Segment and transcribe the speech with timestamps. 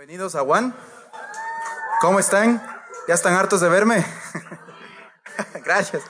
[0.00, 0.74] Bienvenidos a Juan.
[2.00, 2.66] ¿Cómo están?
[3.06, 4.02] ¿Ya están hartos de verme?
[5.62, 6.02] Gracias.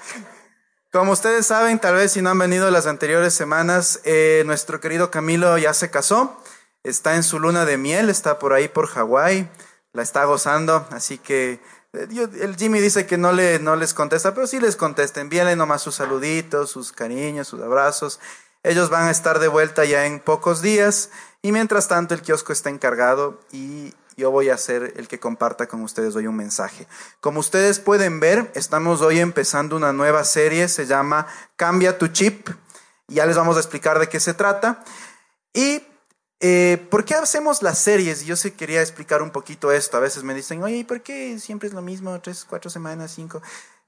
[0.92, 5.10] Como ustedes saben, tal vez si no han venido las anteriores semanas, eh, nuestro querido
[5.10, 6.40] Camilo ya se casó,
[6.84, 9.50] está en su luna de miel, está por ahí por Hawái,
[9.92, 11.60] la está gozando, así que
[11.92, 15.56] eh, el Jimmy dice que no, le, no les contesta, pero sí les contesta, envíenle
[15.56, 18.20] nomás sus saluditos, sus cariños, sus abrazos.
[18.62, 21.10] Ellos van a estar de vuelta ya en pocos días
[21.42, 25.66] y mientras tanto el kiosco está encargado y yo voy a ser el que comparta
[25.66, 26.86] con ustedes hoy un mensaje.
[27.20, 31.26] Como ustedes pueden ver, estamos hoy empezando una nueva serie, se llama
[31.56, 32.50] Cambia tu chip.
[33.08, 34.84] Ya les vamos a explicar de qué se trata.
[35.54, 35.82] Y
[36.40, 38.24] eh, ¿Por qué hacemos las series?
[38.24, 39.98] Yo sí quería explicar un poquito esto.
[39.98, 42.18] A veces me dicen, oye, ¿por qué siempre es lo mismo?
[42.20, 43.42] Tres, cuatro semanas, cinco.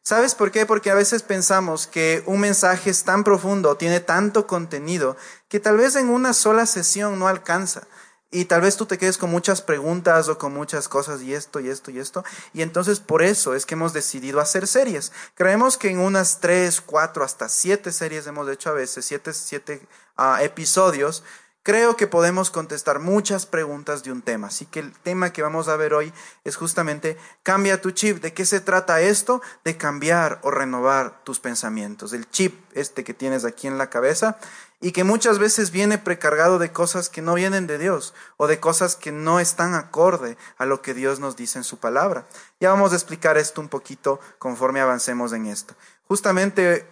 [0.05, 0.67] ¿Sabes por qué?
[0.67, 5.17] Porque a veces pensamos que un mensaje es tan profundo, tiene tanto contenido,
[5.49, 7.87] que tal vez en una sola sesión no alcanza.
[8.35, 11.61] Y tal vez tú te quedes con muchas preguntas o con muchas cosas y esto
[11.61, 12.25] y esto y esto.
[12.55, 15.13] Y entonces por eso es que hemos decidido hacer series.
[15.35, 19.87] Creemos que en unas tres, cuatro, hasta siete series hemos hecho a veces, siete, siete
[20.17, 21.23] uh, episodios,
[21.65, 25.69] Creo que podemos contestar muchas preguntas de un tema, así que el tema que vamos
[25.69, 28.21] a ver hoy es justamente cambia tu chip.
[28.21, 29.41] ¿De qué se trata esto?
[29.65, 32.13] De cambiar o renovar tus pensamientos.
[32.13, 34.39] El chip este que tienes aquí en la cabeza
[34.81, 38.59] y que muchas veces viene precargado de cosas que no vienen de Dios o de
[38.59, 42.27] cosas que no están acorde a lo que Dios nos dice en su palabra.
[42.59, 45.77] Ya vamos a explicar esto un poquito conforme avancemos en esto.
[46.09, 46.85] Justamente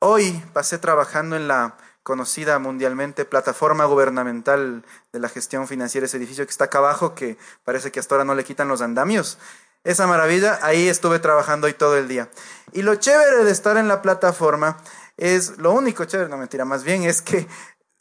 [0.00, 6.44] hoy pasé trabajando en la conocida mundialmente plataforma gubernamental de la gestión financiera, ese edificio
[6.44, 9.38] que está acá abajo, que parece que hasta ahora no le quitan los andamios.
[9.84, 12.28] Esa maravilla, ahí estuve trabajando hoy todo el día.
[12.72, 14.76] Y lo chévere de estar en la plataforma
[15.16, 17.46] es, lo único chévere, no mentira, más bien es que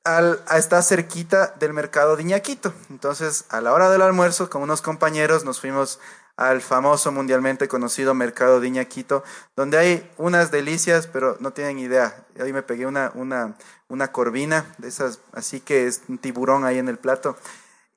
[0.03, 2.73] al, está cerquita del mercado de Iñaquito.
[2.89, 6.00] Entonces, a la hora del almuerzo, con unos compañeros, nos fuimos
[6.39, 9.23] al famoso mundialmente conocido mercado de Iñaquito,
[9.58, 12.26] donde hay unas delicias, pero no tienen idea.
[12.39, 13.55] Hoy me pegué una, una,
[13.89, 17.36] una corvina, de esas, así que es un tiburón ahí en el plato.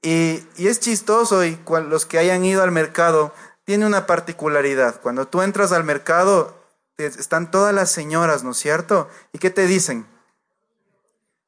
[0.03, 1.59] Y, y es chistoso y
[1.89, 3.33] los que hayan ido al mercado,
[3.65, 5.01] tiene una particularidad.
[5.01, 6.57] Cuando tú entras al mercado,
[6.97, 9.09] están todas las señoras, ¿no es cierto?
[9.33, 10.07] ¿Y qué te dicen?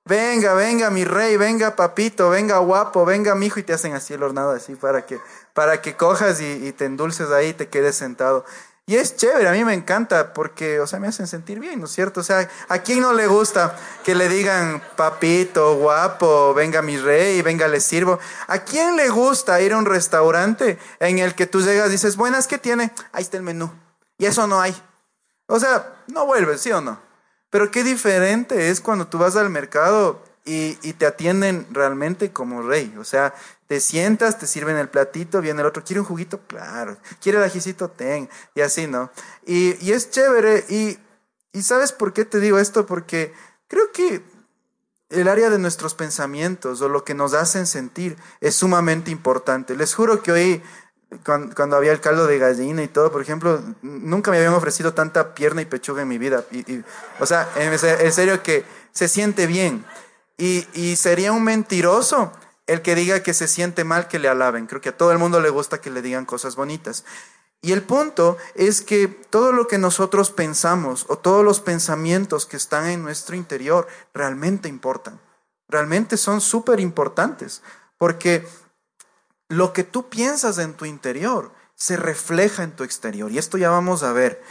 [0.04, 4.22] Venga, venga, mi rey, venga, papito, venga, guapo, venga, mijo, y te hacen así el
[4.22, 5.18] hornado, así para que,
[5.54, 8.44] para que cojas y, y te endulces ahí y te quedes sentado.
[8.86, 11.86] Y es chévere, a mí me encanta porque, o sea, me hacen sentir bien, ¿no
[11.86, 12.20] es cierto?
[12.20, 17.40] O sea, ¿a quién no le gusta que le digan papito, guapo, venga mi rey,
[17.40, 18.18] venga le sirvo?
[18.46, 22.16] ¿A quién le gusta ir a un restaurante en el que tú llegas y dices,
[22.16, 22.92] buenas, ¿qué tiene?
[23.12, 23.72] Ahí está el menú.
[24.18, 24.76] Y eso no hay.
[25.46, 27.00] O sea, no vuelves, ¿sí o no?
[27.48, 32.94] Pero qué diferente es cuando tú vas al mercado y, te atienden realmente como rey.
[32.98, 33.34] O sea,
[33.66, 36.40] te sientas, te sirven el platito, viene el otro, ¿quiere un juguito?
[36.46, 36.98] Claro.
[37.20, 37.88] ¿Quiere el ajicito?
[37.90, 38.28] Ten.
[38.54, 39.10] Y así, ¿no?
[39.46, 40.64] Y, es chévere.
[40.68, 40.98] Y,
[41.62, 42.84] ¿sabes por qué te digo esto?
[42.84, 43.32] Porque
[43.68, 44.22] creo que
[45.10, 49.76] el área de nuestros pensamientos o lo que nos hacen sentir es sumamente importante.
[49.76, 50.62] Les juro que hoy
[51.22, 55.34] cuando, había el caldo de gallina y todo, por ejemplo, nunca me habían ofrecido tanta
[55.34, 56.44] pierna y pechuga en mi vida.
[57.20, 59.84] O sea, en, serio que se siente bien.
[60.36, 62.32] Y, y, sería un mentiroso
[62.66, 64.66] el que diga que se siente mal que le alaben.
[64.66, 67.04] Creo que a todo el mundo le gusta que le digan cosas bonitas.
[67.64, 72.58] Y el punto es que todo lo que nosotros pensamos o todos los pensamientos que
[72.58, 75.18] están en nuestro interior realmente importan.
[75.68, 77.62] Realmente son súper importantes.
[77.96, 78.46] Porque
[79.48, 83.32] lo que tú piensas en tu interior se refleja en tu exterior.
[83.32, 84.42] Y esto ya vamos a ver.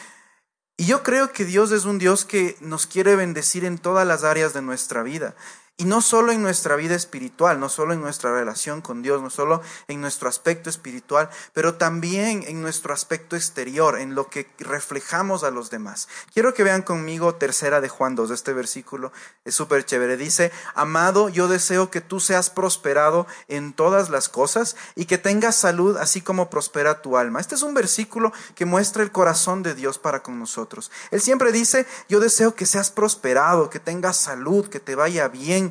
[0.75, 4.23] Y yo creo que Dios es un Dios que nos quiere bendecir en todas las
[4.23, 5.35] áreas de nuestra vida.
[5.75, 9.31] Y no solo en nuestra vida espiritual, no solo en nuestra relación con Dios, no
[9.31, 15.43] solo en nuestro aspecto espiritual, pero también en nuestro aspecto exterior, en lo que reflejamos
[15.43, 16.07] a los demás.
[16.31, 19.11] Quiero que vean conmigo tercera de Juan 2, este versículo
[19.45, 20.15] es súper chévere.
[20.15, 25.55] Dice, amado, yo deseo que tú seas prosperado en todas las cosas y que tengas
[25.55, 27.39] salud así como prospera tu alma.
[27.39, 30.91] Este es un versículo que muestra el corazón de Dios para con nosotros.
[31.09, 35.62] Él siempre dice, yo deseo que seas prosperado, que tengas salud, que te vaya bien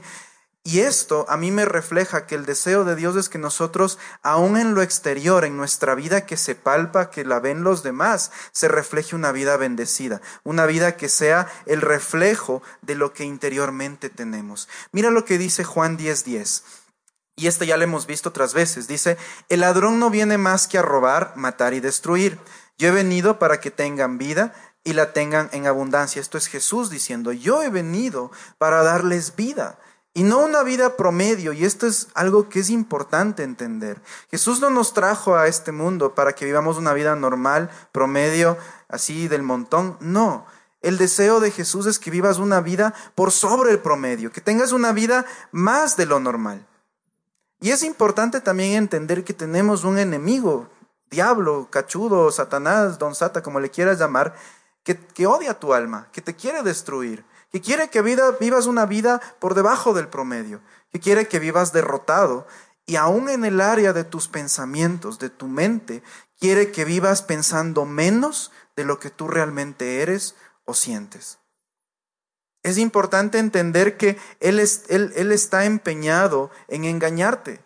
[0.65, 4.57] y esto a mí me refleja que el deseo de Dios es que nosotros, aún
[4.57, 8.69] en lo exterior, en nuestra vida que se palpa, que la ven los demás, se
[8.69, 14.69] refleje una vida bendecida, una vida que sea el reflejo de lo que interiormente tenemos.
[14.93, 16.63] Mira lo que dice Juan 10:10.
[17.35, 18.87] Y esto ya lo hemos visto otras veces.
[18.87, 19.17] Dice,
[19.49, 22.39] el ladrón no viene más que a robar, matar y destruir.
[22.79, 26.21] Yo he venido para que tengan vida y la tengan en abundancia.
[26.21, 29.79] Esto es Jesús diciendo, yo he venido para darles vida
[30.15, 34.03] Y no una vida promedio, y esto es algo que es importante entender.
[34.31, 38.59] Jesús no nos trajo a este mundo para que vivamos una vida normal, promedio,
[38.89, 39.97] así del montón.
[40.01, 40.45] No,
[40.83, 44.73] el deseo de Jesús es que vivas una vida por sobre el promedio, que tengas
[44.73, 46.67] una vida más de lo normal.
[47.61, 50.69] Y es importante también entender que tenemos un enemigo,
[51.11, 54.35] diablo, cachudo, Satanás, don Sata, como le quieras llamar,
[54.83, 58.87] que, que odia tu alma, que te quiere destruir que quiere que vida, vivas una
[58.87, 62.47] vida por debajo del promedio, que quiere que vivas derrotado
[62.87, 66.03] y aún en el área de tus pensamientos, de tu mente,
[66.41, 70.35] quiere que vivas pensando menos de lo que tú realmente eres
[70.65, 71.39] o sientes.
[72.63, 77.63] Es importante entender que él, es, él, él está empeñado en engañarte,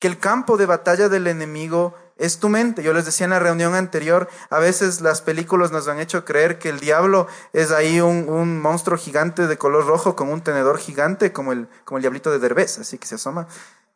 [0.00, 2.82] que el campo de batalla del enemigo es tu mente.
[2.82, 6.58] Yo les decía en la reunión anterior, a veces las películas nos han hecho creer
[6.58, 11.32] que el diablo es ahí un, monstruo gigante de color rojo con un tenedor gigante
[11.32, 11.68] como el,
[12.00, 13.46] diablito de Derbez, así que se asoma.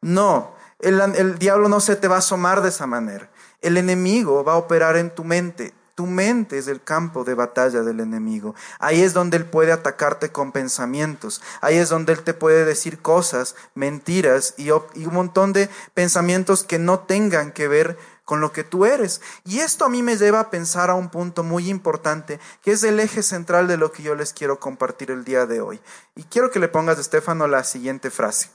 [0.02, 3.30] No, el, el diablo no se te va a asomar de esa manera.
[3.62, 5.72] El enemigo va a operar en tu mente.
[5.94, 8.56] Tu mente es el campo de batalla del enemigo.
[8.80, 11.40] Ahí es donde él puede atacarte con pensamientos.
[11.60, 16.80] Ahí es donde él te puede decir cosas, mentiras y, un montón de pensamientos que
[16.80, 19.20] no tengan que ver con lo que tú eres.
[19.44, 22.82] Y esto a mí me lleva a pensar a un punto muy importante, que es
[22.82, 25.80] el eje central de lo que yo les quiero compartir el día de hoy.
[26.16, 28.50] Y quiero que le pongas, Estefano, la siguiente frase.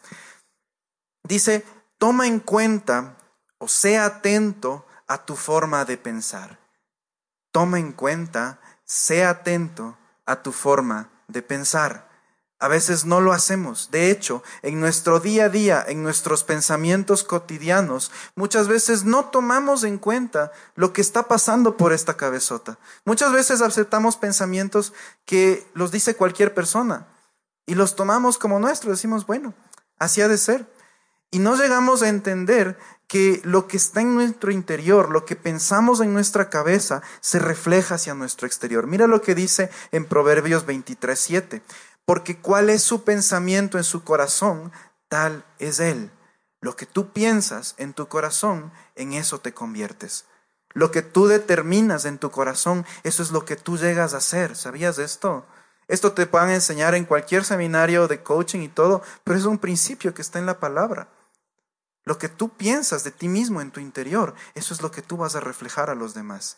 [1.23, 1.63] Dice,
[1.97, 3.15] toma en cuenta
[3.59, 6.58] o sea atento a tu forma de pensar.
[7.59, 12.07] Toma en cuenta, sea atento a tu forma de pensar.
[12.57, 13.91] A veces no lo hacemos.
[13.91, 19.83] De hecho, en nuestro día a día, en nuestros pensamientos cotidianos, muchas veces no tomamos
[19.83, 22.77] en cuenta lo que está pasando por esta cabezota.
[23.03, 24.93] Muchas veces aceptamos pensamientos
[25.25, 27.07] que los dice cualquier persona
[27.65, 28.91] y los tomamos como nuestros.
[28.95, 29.53] Decimos, bueno,
[29.97, 30.65] así ha de ser.
[31.31, 32.77] Y no llegamos a entender
[33.07, 37.95] que lo que está en nuestro interior, lo que pensamos en nuestra cabeza, se refleja
[37.95, 38.87] hacia nuestro exterior.
[38.87, 41.63] Mira lo que dice en Proverbios 23, 7
[42.09, 44.71] porque cuál es su pensamiento en su corazón,
[45.09, 46.09] tal es él.
[46.59, 50.25] Lo que tú piensas en tu corazón, en eso te conviertes.
[50.73, 54.55] Lo que tú determinas en tu corazón, eso es lo que tú llegas a hacer.
[54.55, 55.45] ¿Sabías esto?
[55.87, 60.15] Esto te pueden enseñar en cualquier seminario de coaching y todo, pero es un principio
[60.15, 61.09] que está en la palabra.
[62.05, 65.17] Lo que tú piensas de ti mismo en tu interior, eso es lo que tú
[65.17, 66.57] vas a reflejar a los demás.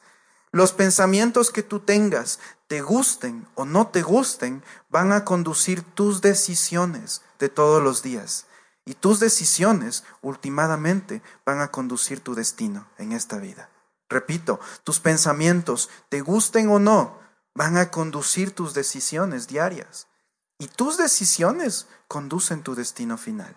[0.54, 6.22] Los pensamientos que tú tengas, te gusten o no te gusten, van a conducir tus
[6.22, 8.48] decisiones de todos los días.
[8.86, 13.70] Y tus decisiones, últimamente, van a conducir tu destino en esta vida.
[14.10, 17.18] Repito, tus pensamientos, te gusten o no,
[17.54, 20.08] van a conducir tus decisiones diarias.
[20.60, 23.56] Y tus decisiones conducen tu destino final.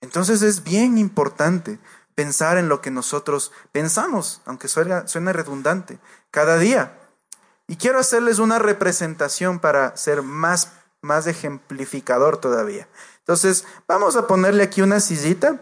[0.00, 1.78] Entonces es bien importante
[2.14, 5.98] pensar en lo que nosotros pensamos, aunque suene, suene redundante,
[6.30, 6.98] cada día.
[7.68, 12.88] Y quiero hacerles una representación para ser más, más ejemplificador todavía.
[13.18, 15.60] Entonces, vamos a ponerle aquí una sillita.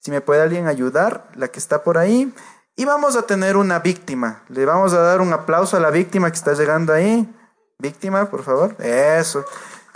[0.00, 2.34] Si me puede alguien ayudar, la que está por ahí.
[2.74, 4.42] Y vamos a tener una víctima.
[4.48, 7.32] Le vamos a dar un aplauso a la víctima que está llegando ahí.
[7.78, 8.74] Víctima, por favor.
[8.80, 9.44] Eso.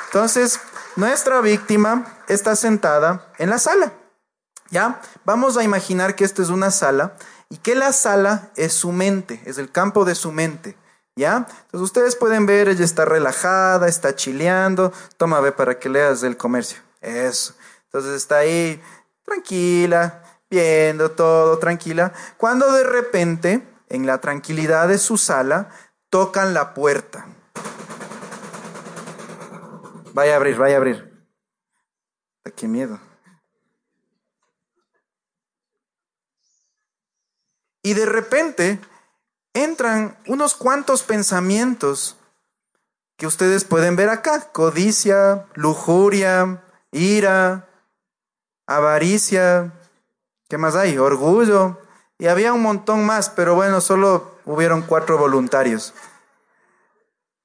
[0.06, 0.60] Entonces,
[0.96, 3.92] nuestra víctima está sentada en la sala.
[4.70, 5.00] ¿Ya?
[5.24, 7.14] Vamos a imaginar que esta es una sala
[7.48, 10.76] y que la sala es su mente, es el campo de su mente.
[11.14, 11.36] ¿Ya?
[11.36, 14.92] Entonces ustedes pueden ver, ella está relajada, está chileando.
[15.16, 16.78] Toma, ve para que leas el comercio.
[17.00, 17.54] Eso.
[17.84, 18.82] Entonces está ahí
[19.24, 22.12] tranquila, viendo todo, tranquila.
[22.36, 25.70] Cuando de repente, en la tranquilidad de su sala,
[26.10, 27.26] tocan la puerta.
[30.16, 31.28] Vaya a abrir, vaya a abrir.
[32.56, 32.98] Qué miedo.
[37.82, 38.80] Y de repente
[39.52, 42.16] entran unos cuantos pensamientos
[43.18, 44.52] que ustedes pueden ver acá.
[44.52, 47.68] Codicia, lujuria, ira,
[48.66, 49.74] avaricia,
[50.48, 50.96] ¿qué más hay?
[50.96, 51.78] Orgullo.
[52.16, 55.92] Y había un montón más, pero bueno, solo hubieron cuatro voluntarios.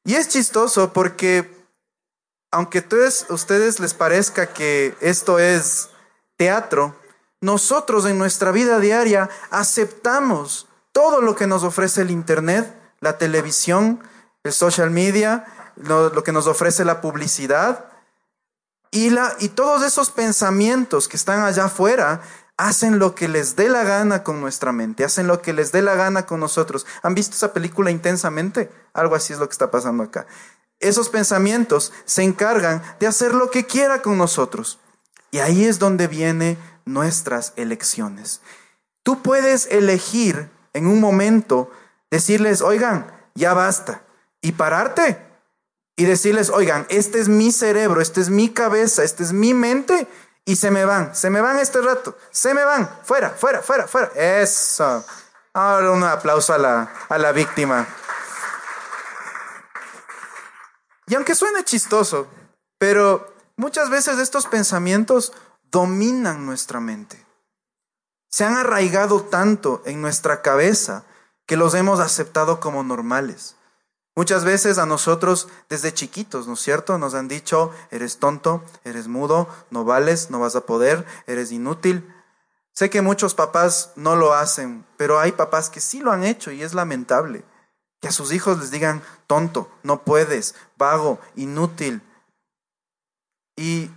[0.06, 1.61] Y es chistoso porque,
[2.52, 5.90] aunque a ustedes les parezca que esto es
[6.38, 6.96] teatro,
[7.40, 14.04] nosotros en nuestra vida diaria aceptamos todo lo que nos ofrece el Internet, la televisión,
[14.44, 15.46] el social media,
[15.78, 17.86] lo, que nos ofrece la publicidad.
[18.92, 22.22] Y, la, y todos esos pensamientos que están allá afuera
[22.58, 25.82] hacen lo que les dé la gana con nuestra mente, hacen lo que les dé
[25.82, 26.86] la gana con nosotros.
[27.02, 28.70] ¿Han visto esa película intensamente?
[28.94, 30.28] Algo así es lo que está pasando acá.
[30.82, 34.80] Esos pensamientos se encargan de hacer lo que quiera con nosotros.
[35.32, 38.42] Y ahí es donde vienen nuestras elecciones.
[39.04, 41.72] Tú puedes elegir en un momento
[42.10, 44.04] decirles, oigan, ya basta,
[44.42, 45.32] y pararte
[45.96, 50.08] y decirles, oigan, este es mi cerebro, este es mi cabeza, este es mi mente,
[50.46, 53.88] y se me van, se me van este rato, se me van, fuera, fuera, fuera,
[53.88, 54.12] fuera.
[54.16, 55.06] Eso.
[55.54, 57.88] Ahora un aplauso a la, a la víctima.
[61.12, 62.26] Y aunque suene chistoso,
[62.78, 65.34] pero muchas veces estos pensamientos
[65.70, 67.26] dominan nuestra mente.
[68.30, 71.04] Se han arraigado tanto en nuestra cabeza
[71.46, 73.58] que los hemos aceptado como normales.
[74.16, 76.98] Muchas veces a nosotros desde chiquitos, ¿no es cierto?
[76.98, 82.10] Nos han dicho, eres tonto, eres mudo, no vales, no vas a poder, eres inútil.
[82.72, 86.54] Sé que muchos papás no lo hacen, pero hay papás que sí lo han hecho
[86.54, 87.44] y es lamentable.
[88.02, 92.02] Que a sus hijos les digan, tonto, no puedes, vago, inútil.
[93.56, 93.92] Y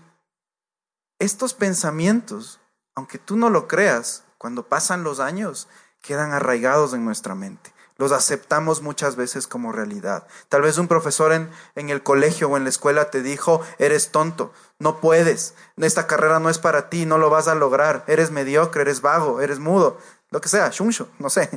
[1.18, 2.60] estos pensamientos,
[2.94, 5.66] aunque tú no lo creas, cuando pasan los años,
[6.02, 7.72] quedan arraigados en nuestra mente.
[7.96, 10.26] Los aceptamos muchas veces como realidad.
[10.50, 14.10] Tal vez un profesor en, en, el colegio o en la escuela te dijo, eres
[14.10, 18.30] tonto, no puedes, esta carrera no es para ti, no lo vas a lograr, eres
[18.30, 19.98] mediocre, eres vago, eres mudo,
[20.28, 21.48] lo que sea, shunsho, no sé.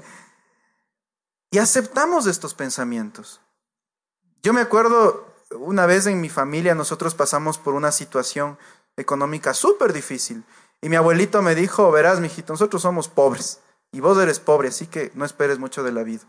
[1.52, 3.42] Y aceptamos estos pensamientos.
[4.44, 8.58] Yo me acuerdo una vez en mi familia nosotros pasamos por una situación
[8.96, 10.44] económica súper difícil
[10.82, 13.60] y mi abuelito me dijo, verás, mijito, nosotros somos pobres
[13.92, 16.24] y vos eres pobre, así que no esperes mucho de la vida.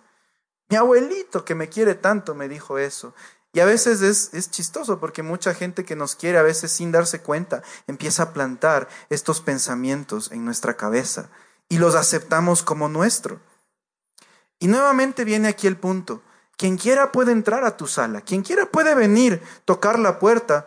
[0.68, 3.14] Mi abuelito que me quiere tanto me dijo eso.
[3.52, 6.92] Y a veces es, es, chistoso porque mucha gente que nos quiere, a veces sin
[6.92, 11.30] darse cuenta, empieza a plantar estos pensamientos en nuestra cabeza
[11.68, 13.40] y los aceptamos como nuestro.
[14.58, 16.22] Y nuevamente viene aquí el punto.
[16.58, 20.66] Quien quiera puede entrar a tu sala, quien quiera puede venir, tocar la puerta,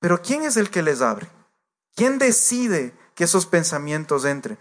[0.00, 1.28] pero ¿quién es el que les abre?
[1.94, 4.58] ¿Quién decide que esos pensamientos entren?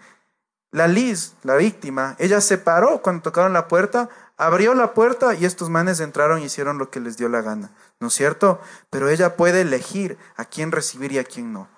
[0.71, 5.45] La Liz, la víctima, ella se paró cuando tocaron la puerta, abrió la puerta y
[5.45, 8.59] estos manes entraron y hicieron lo que les dio la gana, ¿no es cierto?
[8.89, 11.69] Pero ella puede elegir a quién recibir y a quién no.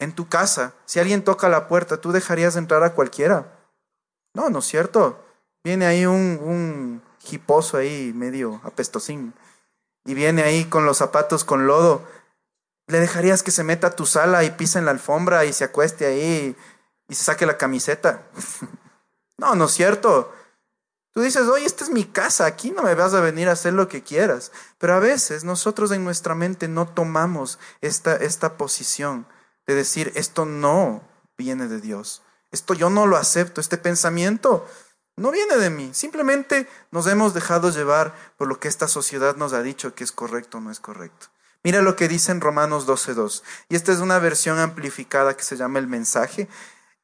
[0.00, 3.52] En tu casa, si alguien toca la puerta, ¿tú dejarías entrar a cualquiera?
[4.34, 5.24] No, ¿no es cierto?
[5.62, 9.34] Viene ahí un, un hiposo ahí medio apestosín
[10.04, 12.02] y viene ahí con los zapatos con lodo.
[12.86, 15.64] ¿Le dejarías que se meta a tu sala y pisa en la alfombra y se
[15.64, 16.56] acueste ahí
[17.08, 18.22] y se saque la camiseta?
[19.36, 20.32] no, no es cierto.
[21.12, 23.74] Tú dices, oye, esta es mi casa, aquí no me vas a venir a hacer
[23.74, 24.52] lo que quieras.
[24.78, 29.26] Pero a veces nosotros en nuestra mente no tomamos esta, esta posición
[29.66, 31.02] de decir, esto no
[31.36, 32.22] viene de Dios.
[32.50, 34.66] Esto yo no lo acepto, este pensamiento
[35.18, 39.52] no viene de mí, simplemente nos hemos dejado llevar por lo que esta sociedad nos
[39.52, 41.26] ha dicho que es correcto o no es correcto.
[41.64, 43.42] Mira lo que dice en Romanos 12.2.
[43.68, 46.48] Y esta es una versión amplificada que se llama el mensaje.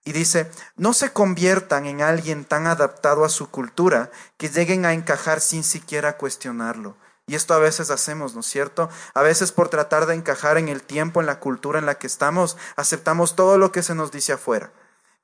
[0.05, 4.93] Y dice, no se conviertan en alguien tan adaptado a su cultura que lleguen a
[4.93, 6.97] encajar sin siquiera cuestionarlo.
[7.27, 8.91] Y esto a veces hacemos, ¿no es cierto?
[9.15, 12.07] A veces por tratar de encajar en el tiempo, en la cultura en la que
[12.07, 14.71] estamos, aceptamos todo lo que se nos dice afuera.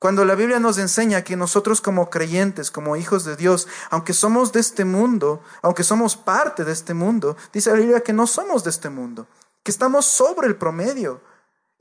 [0.01, 4.51] Cuando la Biblia nos enseña que nosotros como creyentes, como hijos de Dios, aunque somos
[4.51, 8.63] de este mundo, aunque somos parte de este mundo, dice la Biblia que no somos
[8.63, 9.27] de este mundo,
[9.61, 11.21] que estamos sobre el promedio,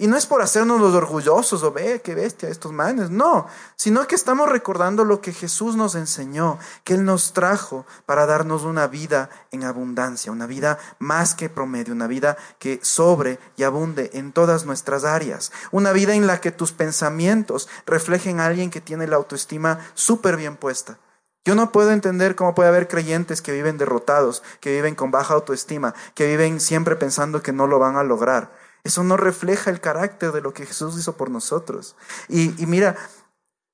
[0.00, 4.06] y no es por hacernos los orgullosos o ve qué bestia estos manes, no, sino
[4.06, 8.86] que estamos recordando lo que Jesús nos enseñó, que Él nos trajo para darnos una
[8.86, 14.32] vida en abundancia, una vida más que promedio, una vida que sobre y abunde en
[14.32, 19.06] todas nuestras áreas, una vida en la que tus pensamientos reflejen a alguien que tiene
[19.06, 20.98] la autoestima súper bien puesta.
[21.44, 25.34] Yo no puedo entender cómo puede haber creyentes que viven derrotados, que viven con baja
[25.34, 28.50] autoestima, que viven siempre pensando que no lo van a lograr.
[28.84, 31.96] Eso no refleja el carácter de lo que Jesús hizo por nosotros.
[32.28, 32.96] Y, mira,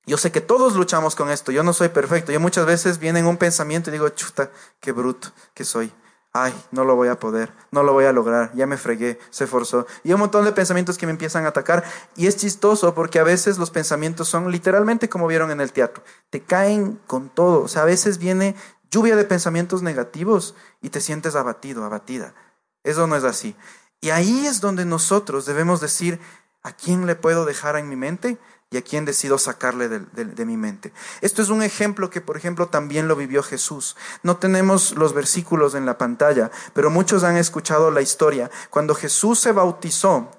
[0.05, 2.31] yo sé que todos luchamos con esto, yo no soy perfecto.
[2.31, 5.91] Yo muchas veces viene en un pensamiento y digo, chuta, qué bruto que soy.
[6.33, 9.47] Ay, no lo voy a poder, no lo voy a lograr, ya me fregué, se
[9.47, 9.87] forzó.
[10.03, 11.83] Y un montón de pensamientos que me empiezan a atacar.
[12.15, 16.03] Y es chistoso porque a veces los pensamientos son literalmente como vieron en el teatro.
[16.29, 17.63] Te caen con todo.
[17.63, 18.55] O sea, a veces viene
[18.91, 22.35] lluvia de pensamientos negativos y te sientes abatido, abatida.
[22.83, 23.55] Eso no es así.
[24.01, 26.19] Y ahí es donde nosotros debemos decir,
[26.63, 28.37] ¿a quién le puedo dejar en mi mente?
[28.69, 30.91] y a quién decido sacarle de, mi mente.
[31.21, 33.95] Esto es un ejemplo que, por ejemplo, también lo vivió Jesús.
[34.23, 38.51] No tenemos los versículos en la pantalla, pero muchos han escuchado la historia.
[38.69, 40.31] Cuando Jesús se bautizó,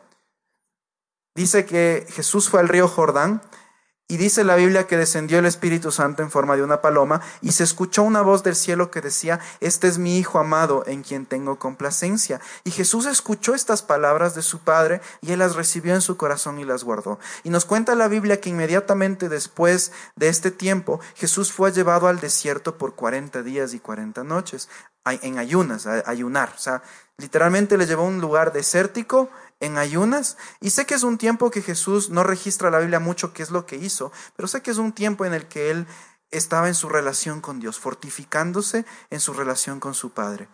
[1.34, 3.40] dice que Jesús fue al río Jordán
[4.10, 7.52] Y dice la Biblia que descendió el Espíritu Santo en forma de una paloma y
[7.52, 11.26] se escuchó una voz del cielo que decía, este es mi Hijo amado en quien
[11.26, 12.40] tengo complacencia.
[12.64, 16.58] Y Jesús escuchó estas palabras de su Padre y él las recibió en su corazón
[16.58, 17.18] y las guardó.
[17.44, 22.18] Y nos cuenta la Biblia que inmediatamente después de este tiempo Jesús fue llevado al
[22.18, 24.70] desierto por 40 días y 40 noches
[25.04, 26.54] en ayunas, ayunar.
[26.56, 26.82] O sea,
[27.18, 29.28] literalmente le llevó a un lugar desértico
[29.60, 30.36] en ayunas.
[30.60, 33.50] Y sé que es un tiempo que Jesús no registra la Biblia mucho qué es
[33.50, 35.86] lo que hizo, pero sé que es un tiempo en el que él
[36.30, 40.48] estaba en su relación con Dios, fortificándose en su relación con su Padre.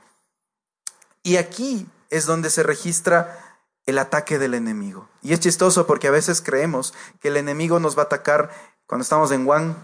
[1.22, 5.08] Y aquí es donde se registra el ataque del enemigo.
[5.22, 8.50] Y es chistoso porque a veces creemos que el enemigo nos va a atacar
[8.86, 9.76] cuando estamos en Juan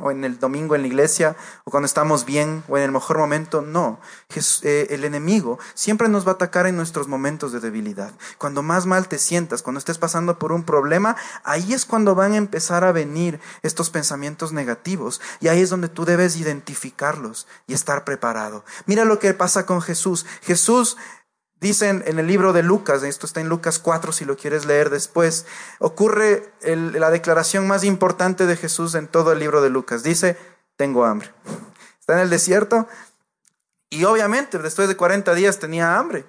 [0.00, 3.18] o en el domingo en la iglesia o cuando estamos bien o en el mejor
[3.18, 3.98] momento, no.
[4.62, 8.12] Eh, el enemigo siempre nos va a atacar en nuestros momentos de debilidad.
[8.38, 12.32] Cuando más mal te sientas, cuando estés pasando por un problema, ahí es cuando van
[12.32, 17.74] a empezar a venir estos pensamientos negativos y ahí es donde tú debes identificarlos y
[17.74, 18.64] estar preparado.
[18.86, 20.26] Mira lo que pasa con Jesús.
[20.42, 20.96] Jesús
[21.60, 24.90] Dicen en el libro de Lucas, esto está en Lucas 4 si lo quieres leer
[24.90, 25.46] después,
[25.78, 30.02] ocurre la declaración más importante de Jesús en todo el libro de Lucas.
[30.02, 30.36] Dice,
[30.76, 31.32] tengo hambre.
[32.00, 32.86] Está en el desierto
[33.94, 36.26] y obviamente después de 40 días tenía hambre.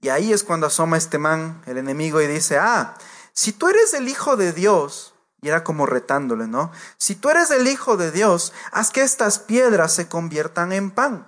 [0.00, 2.94] Y ahí es cuando asoma este man, el enemigo, y dice, ah,
[3.32, 6.70] si tú eres el Hijo de Dios, y era como retándole, ¿no?
[6.96, 11.26] Si tú eres el Hijo de Dios, haz que estas piedras se conviertan en pan.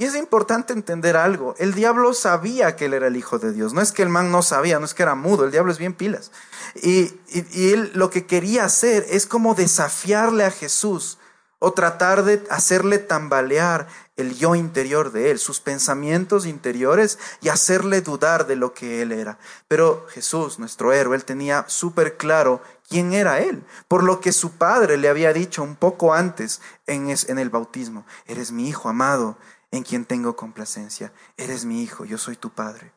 [0.00, 1.56] Y es importante entender algo.
[1.58, 3.72] El diablo sabía que él era el hijo de Dios.
[3.72, 5.44] No es que el man no sabía, no es que era mudo.
[5.44, 6.30] El diablo es bien pilas.
[6.76, 11.18] Y, y, él lo que quería hacer es como desafiarle a Jesús
[11.58, 18.00] o tratar de hacerle tambalear el yo interior de él, sus pensamientos interiores y hacerle
[18.00, 19.40] dudar de lo que él era.
[19.66, 24.52] Pero Jesús, nuestro héroe, él tenía súper claro quién era él, por lo que su
[24.52, 29.36] padre le había dicho un poco antes en el bautismo, eres mi hijo amado
[29.70, 31.12] en quien tengo complacencia.
[31.36, 32.92] Eres mi hijo, yo soy tu padre.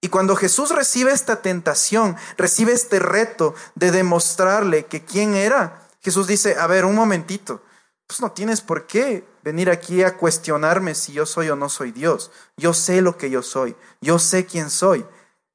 [0.00, 6.26] Y cuando Jesús recibe esta tentación, recibe este reto de demostrarle que quién era, Jesús
[6.26, 7.62] dice, a ver, un momentito,
[8.06, 11.92] pues no tienes por qué venir aquí a cuestionarme si yo soy o no soy
[11.92, 12.30] Dios.
[12.58, 15.06] Yo sé lo que yo soy, yo sé quién soy.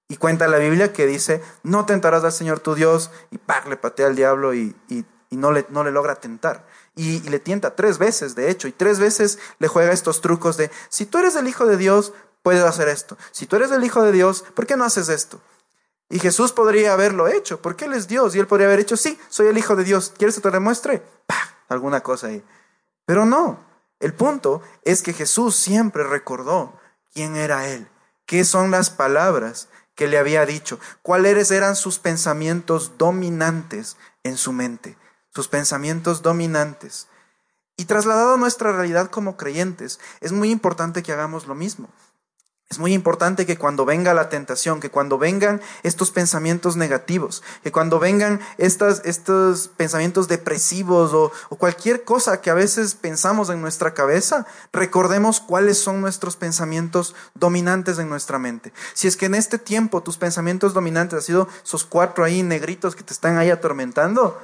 [0.07, 3.67] Y cuenta la Biblia que dice, no tentarás al Señor tu Dios, y ¡pac!
[3.67, 5.05] le patea al diablo y, y,
[5.37, 6.65] no, le, no le logra tentar
[6.99, 10.69] y, le tienta tres veces, de hecho, y tres veces le juega estos trucos de,
[10.89, 12.11] si tú eres el Hijo de Dios,
[12.43, 13.17] puedes hacer esto.
[13.31, 15.39] Si tú eres el Hijo de Dios, ¿por qué no haces esto?
[16.09, 19.17] Y Jesús podría haberlo hecho, porque Él es Dios, y Él podría haber hecho, sí,
[19.29, 21.01] soy el Hijo de Dios, ¿quieres que te demuestre?
[21.25, 21.55] ¡Pah!
[21.69, 22.43] Alguna cosa ahí.
[23.05, 23.63] Pero no,
[24.01, 26.73] el punto es que Jesús siempre recordó
[27.13, 27.87] quién era Él,
[28.25, 34.51] qué son las palabras que le había dicho, cuáles eran sus pensamientos dominantes en su
[34.51, 34.97] mente
[35.39, 37.07] sus pensamientos dominantes.
[37.77, 41.87] Y trasladado a nuestra realidad como creyentes, es muy importante que hagamos lo mismo.
[42.69, 47.71] Es muy importante que cuando venga la tentación, que cuando vengan estos pensamientos negativos, que
[47.71, 53.61] cuando vengan estas, estos pensamientos depresivos o, o, cualquier cosa que a veces pensamos en
[53.61, 58.73] nuestra cabeza, recordemos cuáles son nuestros pensamientos dominantes en nuestra mente.
[58.93, 62.93] Si es que en este tiempo tus pensamientos dominantes han sido esos cuatro ahí negritos
[62.93, 64.37] que te están ahí atormentando,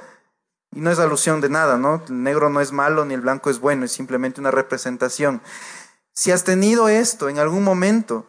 [0.72, 2.02] y no es alusión de nada, ¿no?
[2.08, 5.42] El negro no es malo ni el blanco es bueno, es simplemente una representación.
[6.14, 8.26] Si has tenido esto en algún momento,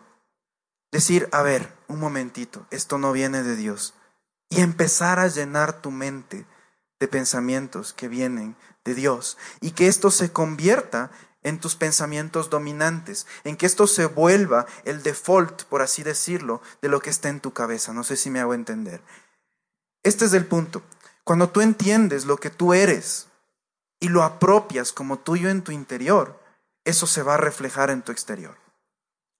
[0.91, 3.93] decir, a ver, un momentito, esto no viene de Dios.
[4.49, 6.45] Y empezar a llenar tu mente
[6.99, 9.37] de pensamientos que vienen de Dios.
[9.61, 11.11] Y que esto se convierta
[11.43, 16.89] en tus pensamientos dominantes, en que esto se vuelva el default, por así decirlo, de
[16.89, 17.93] lo que está en tu cabeza.
[17.93, 19.01] No sé si me hago entender.
[20.03, 20.81] Este es el punto.
[21.27, 23.27] Cuando tú entiendes lo que tú eres
[23.99, 26.39] y lo apropias como tuyo en tu interior,
[26.85, 28.55] eso se va a reflejar en tu exterior.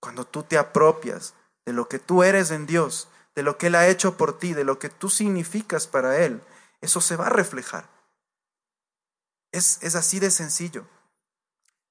[0.02, 1.34] Cuando tú te apropias
[1.66, 4.54] de lo que tú eres en Dios, de lo que Él ha hecho por ti,
[4.54, 6.42] de lo que tú significas para Él,
[6.82, 7.88] eso se va a reflejar.
[9.54, 10.84] Es, es así de sencillo.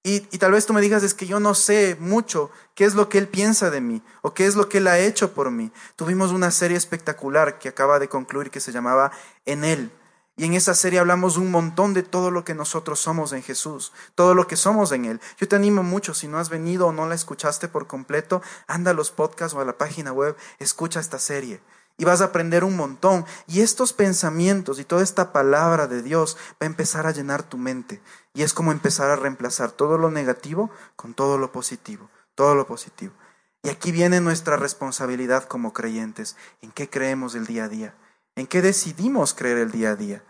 [0.08, 3.08] Y, tal vez tú me digas, es que yo no sé mucho qué es lo
[3.08, 5.72] que Él piensa de mí o qué es lo que Él ha hecho por mí.
[5.96, 9.10] Tuvimos una serie espectacular que acaba de concluir que se llamaba
[9.46, 9.90] En Él.
[10.36, 13.92] Y en esa serie hablamos un montón de todo lo que nosotros somos en Jesús,
[14.14, 15.20] todo lo que somos en Él.
[15.38, 18.92] Yo te animo mucho, si no has venido o no la escuchaste por completo, anda
[18.92, 21.60] a los podcasts o a la página web, escucha esta serie
[21.98, 23.24] y vas a aprender un montón.
[23.46, 27.58] Y estos pensamientos y toda esta palabra de Dios va a empezar a llenar tu
[27.58, 28.00] mente.
[28.34, 32.66] Y es como empezar a reemplazar todo lo negativo con todo lo positivo, todo lo
[32.66, 33.14] positivo.
[33.62, 36.36] Y aquí viene nuestra responsabilidad como creyentes.
[36.62, 37.94] ¿En qué creemos el día a día?
[38.36, 40.22] ¿En qué decidimos creer el día a día?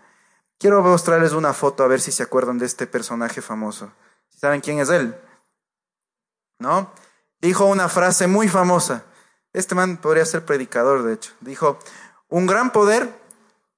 [0.58, 3.92] Quiero mostrarles una foto a ver si se acuerdan de este personaje famoso.
[4.30, 5.14] ¿Saben quién es él?
[6.58, 6.92] ¿No?
[7.40, 9.04] Dijo una frase muy famosa.
[9.56, 11.32] Este man podría ser predicador, de hecho.
[11.40, 11.78] Dijo,
[12.28, 13.08] un gran poder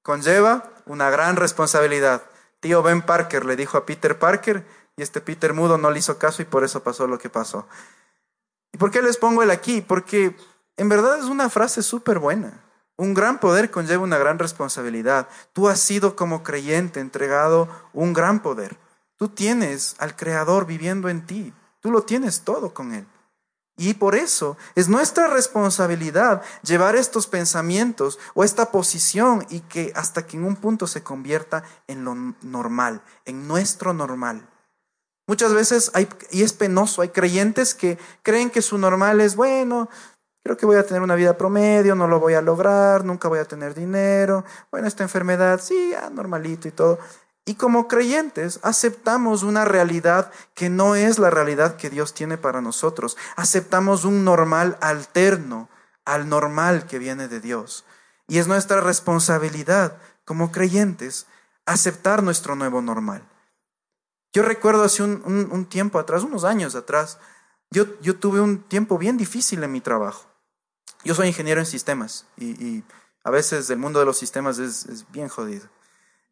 [0.02, 2.24] conlleva una gran responsabilidad.
[2.58, 6.18] Tío Ben Parker le dijo a Peter Parker y este Peter Mudo no le hizo
[6.18, 7.68] caso y por eso pasó lo que pasó.
[8.72, 9.80] ¿Y por qué les pongo él aquí?
[9.80, 10.36] Porque
[10.76, 12.60] en verdad es una frase súper buena.
[12.96, 15.28] Un gran poder conlleva una gran responsabilidad.
[15.52, 18.76] Tú has sido como creyente entregado un gran poder.
[19.16, 21.54] Tú tienes al Creador viviendo en ti.
[21.78, 23.06] Tú lo tienes todo con Él.
[23.78, 30.26] Y por eso es nuestra responsabilidad llevar estos pensamientos o esta posición y que hasta
[30.26, 34.48] que en un punto se convierta en lo normal, en nuestro normal.
[35.28, 39.88] Muchas veces hay, y es penoso, hay creyentes que creen que su normal es, bueno,
[40.42, 43.38] creo que voy a tener una vida promedio, no lo voy a lograr, nunca voy
[43.38, 46.98] a tener dinero, bueno, esta enfermedad, sí, ya, normalito y todo.
[47.48, 52.60] Y como creyentes aceptamos una realidad que no es la realidad que Dios tiene para
[52.60, 53.16] nosotros.
[53.36, 55.70] Aceptamos un normal alterno
[56.04, 57.86] al normal que viene de Dios.
[58.26, 61.26] Y es nuestra responsabilidad como creyentes
[61.64, 63.26] aceptar nuestro nuevo normal.
[64.34, 67.18] Yo recuerdo hace un, tiempo atrás, unos años atrás,
[67.70, 70.26] yo, yo, tuve un tiempo bien difícil en mi trabajo.
[71.02, 72.84] Yo soy ingeniero en sistemas y,
[73.24, 75.66] a veces el mundo de los sistemas es, bien jodido.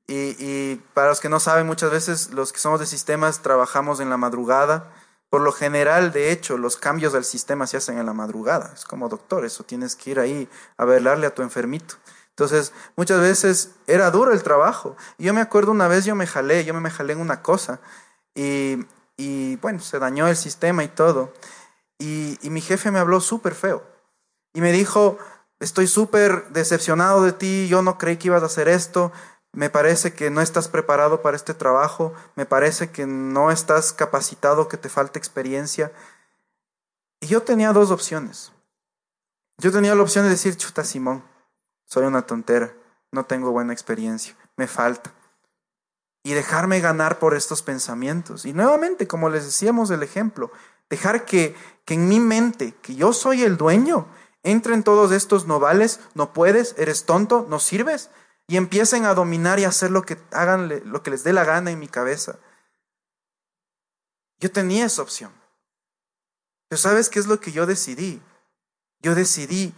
[0.06, 4.00] Y, y, para los que no saben, muchas veces los que somos de sistemas trabajamos
[4.00, 4.92] en la madrugada.
[5.28, 8.72] Por lo general, de hecho, los cambios del sistema se hacen en la madrugada.
[8.74, 11.96] Es como doctor, eso tienes que ir ahí a velarle a tu enfermito.
[12.30, 14.96] Entonces, muchas veces era duro el trabajo.
[15.18, 17.80] Yo me acuerdo una vez yo me jalé, yo me jalé en una cosa
[18.34, 18.76] y,
[19.16, 21.32] y bueno, se dañó el sistema y todo.
[21.98, 23.82] Y, y mi jefe me habló súper feo
[24.52, 25.18] y me dijo,
[25.60, 29.12] estoy súper decepcionado de ti, yo no creí que ibas a hacer esto,
[29.56, 34.68] me parece que no estás preparado para este trabajo, me parece que no estás capacitado,
[34.68, 35.92] que te falta experiencia.
[37.20, 38.52] Y yo tenía dos opciones.
[39.56, 41.24] Yo tenía la opción de decir, chuta Simón,
[41.86, 42.74] soy una tontera,
[43.10, 45.10] no tengo buena experiencia, me falta.
[46.22, 48.44] Y dejarme ganar por estos pensamientos.
[48.44, 50.52] Y nuevamente, como les decíamos el ejemplo,
[50.90, 54.06] dejar que, que en mi mente, que yo soy el dueño,
[54.42, 58.10] entren todos estos novales, no puedes, eres tonto, no sirves,
[58.48, 61.70] y empiecen a dominar y hacer lo que hagan, lo que les dé la gana
[61.70, 62.38] en mi cabeza.
[64.38, 65.32] Yo tenía esa opción.
[66.68, 68.22] Pero ¿sabes qué es lo que yo decidí?
[69.00, 69.74] Yo decidí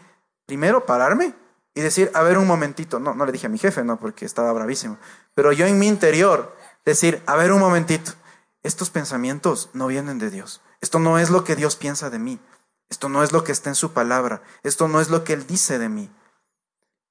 [0.47, 1.35] primero pararme
[1.75, 4.25] y decir, a ver un momentito, no, no le dije a mi jefe, no, porque
[4.25, 4.99] estaba bravísimo,
[5.35, 8.13] pero yo en mi interior decir, a ver un momentito,
[8.63, 12.41] estos pensamientos no vienen de Dios, esto no es lo que Dios piensa de mí,
[12.89, 15.47] esto no es lo que está en su palabra, esto no es lo que Él
[15.47, 16.11] dice de mí.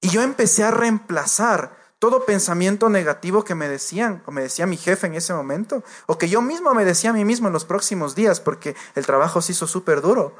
[0.01, 4.77] Y yo empecé a reemplazar todo pensamiento negativo que me decían, o me decía mi
[4.77, 7.65] jefe en ese momento, o que yo mismo me decía a mí mismo en los
[7.65, 10.36] próximos días, porque el trabajo se hizo súper duro,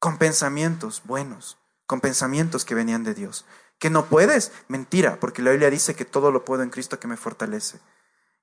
[0.00, 1.58] con pensamientos buenos
[1.88, 3.46] con pensamientos que venían de Dios.
[3.78, 7.08] Que no puedes, mentira, porque la Biblia dice que todo lo puedo en Cristo que
[7.08, 7.80] me fortalece.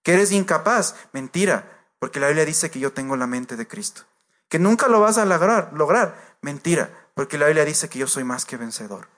[0.01, 4.01] Que eres incapaz, mentira, porque la Biblia dice que yo tengo la mente de Cristo.
[4.49, 8.23] Que nunca lo vas a lograr, lograr, mentira, porque la Biblia dice que yo soy
[8.23, 9.09] más que vencedor.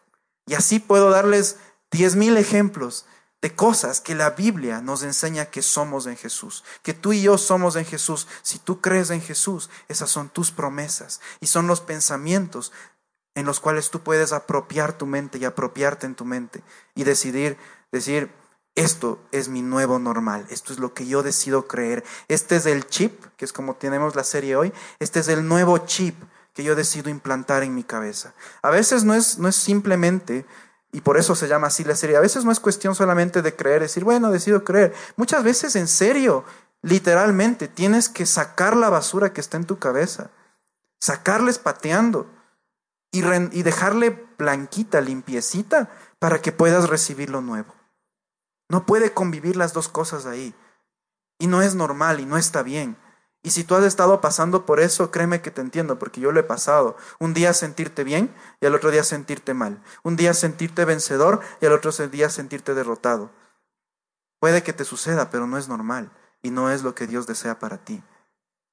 [0.48, 1.58] Y así puedo darles
[1.92, 3.06] diez mil ejemplos
[3.42, 7.38] de cosas que la Biblia nos enseña que somos en Jesús, que tú y yo
[7.38, 8.28] somos en Jesús.
[8.42, 12.72] Si tú crees en Jesús, esas son tus promesas y son los pensamientos
[13.36, 16.64] en los cuales tú puedes apropiar tu mente y apropiarte en tu mente
[16.96, 17.58] y decidir,
[17.92, 18.32] decir,
[18.74, 22.88] esto es mi nuevo normal, esto es lo que yo decido creer, este es el
[22.88, 26.16] chip, que es como tenemos la serie hoy, este es el nuevo chip
[26.58, 28.34] que yo decido implantar en mi cabeza.
[28.63, 30.43] A veces no es, no es simplemente,
[30.91, 33.56] y por eso se llama así la serie, a veces no es cuestión solamente de
[33.56, 36.46] creer, decir, bueno, decido creer, muchas veces en serio,
[36.82, 40.32] literalmente, tienes que sacar la basura que está en tu cabeza,
[41.00, 42.28] sacarles pateando
[43.12, 43.22] y,
[43.62, 47.72] dejarle blanquita, limpiecita, para que puedas recibir lo nuevo.
[48.67, 50.56] No puede convivir las dos cosas ahí.
[51.38, 52.98] Y no es normal y no está bien.
[53.48, 56.40] Y si tú has estado pasando por eso, créeme que te entiendo, porque yo lo
[56.42, 56.98] he pasado.
[57.18, 58.30] Un día sentirte bien
[58.60, 59.82] y al otro día sentirte mal.
[60.04, 63.32] Un día sentirte vencedor y al otro día sentirte derrotado.
[64.42, 67.58] Puede que te suceda, pero no es normal y no es lo que Dios desea
[67.58, 68.04] para ti.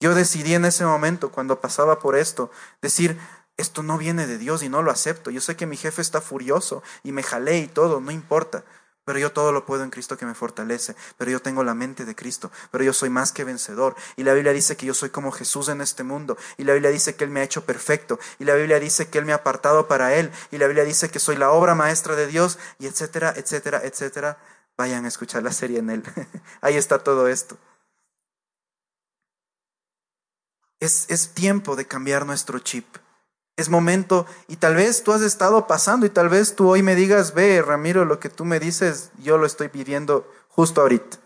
[0.01, 2.51] Yo decidí en ese momento, cuando pasaba por esto,
[2.83, 3.17] decir,
[3.57, 5.31] esto no viene de Dios y no lo acepto.
[5.31, 8.65] Yo sé que mi jefe está furioso y me jalé y todo, no importa.
[9.05, 10.97] Pero yo todo lo puedo en Cristo que me fortalece.
[11.19, 12.51] Pero yo tengo la mente de Cristo.
[12.71, 13.95] Pero yo soy más que vencedor.
[14.17, 16.39] Y la Biblia dice que yo soy como Jesús en este mundo.
[16.57, 18.19] Y la Biblia dice que Él me ha hecho perfecto.
[18.39, 20.31] Y la Biblia dice que Él me ha apartado para Él.
[20.51, 22.59] Y la Biblia dice que soy la obra maestra de Dios.
[22.79, 24.39] Y etcétera, etcétera, etcétera.
[24.77, 26.03] vayan a escuchar la serie en él.
[26.63, 27.59] Ahí está todo esto.
[30.81, 32.87] Es, es tiempo de cambiar nuestro chip.
[33.57, 36.97] Es momento, y tal vez tú has estado pasando, y tal vez tú hoy me
[36.97, 41.19] digas, ve, Ramiro, lo que tú me dices, yo lo estoy viviendo justo ahorita.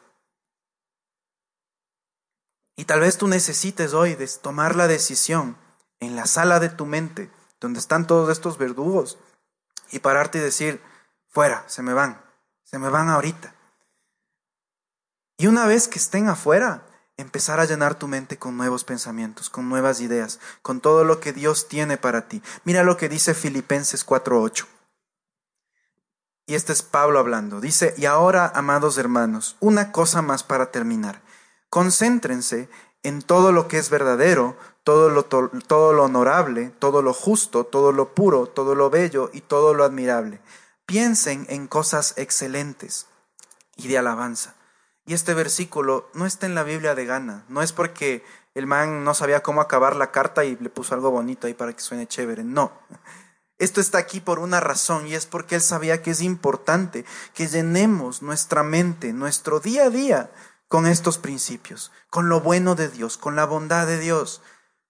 [2.77, 5.57] Y tal vez tú necesites hoy tomar la decisión
[6.01, 9.19] en la sala de tu mente, donde están todos estos verdugos,
[9.91, 10.83] y pararte y decir,
[11.29, 12.21] fuera, se me van,
[12.62, 13.55] se me van ahorita.
[15.38, 16.85] Y una vez que estén afuera,
[17.19, 21.35] empezar a llenar tu mente con nuevos pensamientos, con nuevas ideas, con todo lo que
[21.35, 22.43] Dios tiene para ti.
[22.65, 24.67] Mira lo que dice Filipenses 4:8.
[26.47, 27.61] Y este es Pablo hablando.
[27.61, 31.21] Dice, y ahora, amados hermanos, una cosa más para terminar.
[31.69, 32.71] Concéntrense
[33.03, 37.93] en todo lo que es verdadero, todo lo, todo lo honorable, todo lo justo, todo
[37.93, 40.41] lo puro, todo lo bello y todo lo admirable.
[40.87, 43.07] Piensen en cosas excelentes
[43.77, 44.55] y de alabanza.
[45.09, 48.23] Y este versículo no está en la Biblia de gana, no es porque
[48.55, 51.73] el man no sabía cómo acabar la carta y le puso algo bonito ahí para
[51.73, 52.73] que suene chévere, no.
[53.57, 57.49] Esto está aquí por una razón y es porque él sabía que es importante que
[57.49, 60.31] llenemos nuestra mente, nuestro día a día
[60.68, 64.42] con estos principios, con lo bueno de Dios, con la bondad de Dios,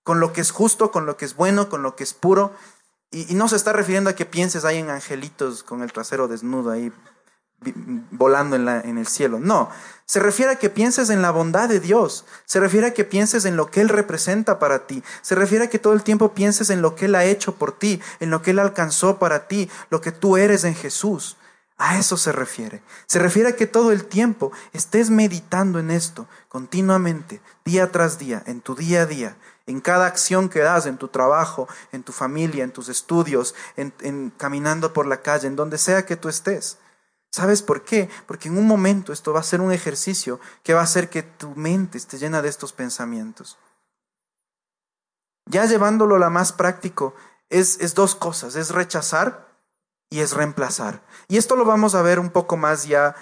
[0.02, 2.52] con lo que es justo, con lo que es bueno, con lo que es puro.
[3.12, 6.72] Y, no se está refiriendo a que pienses ahí en angelitos con el trasero desnudo
[6.72, 6.92] ahí
[8.10, 9.40] volando en, la, en el cielo.
[9.40, 9.70] No,
[10.06, 13.44] se refiere a que pienses en la bondad de Dios, se refiere a que pienses
[13.44, 16.70] en lo que Él representa para ti, se refiere a que todo el tiempo pienses
[16.70, 19.68] en lo que Él ha hecho por ti, en lo que Él alcanzó para ti,
[19.90, 21.36] lo que tú eres en Jesús.
[21.80, 22.82] A eso se refiere.
[23.06, 28.42] Se refiere a que todo el tiempo estés meditando en esto continuamente, día tras día,
[28.46, 32.12] en tu día a día, en cada acción que das, en tu trabajo, en tu
[32.12, 36.78] familia, en tus estudios, en, caminando por la calle, en donde sea que tú estés.
[37.30, 38.08] ¿Sabes por qué?
[38.26, 41.22] Porque en un momento esto va a ser un ejercicio que va a hacer que
[41.22, 43.58] tu mente esté llena de estos pensamientos.
[45.46, 47.14] Ya llevándolo a la más práctico,
[47.50, 49.48] es, es dos cosas, es rechazar
[50.10, 51.02] y es reemplazar.
[51.28, 53.14] Y esto lo vamos a ver un poco más ya